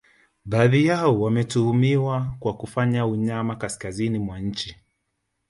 [0.45, 4.75] Baadhi yao wametuhumiwa kwa kufanya unyama kaskazini mwa nchi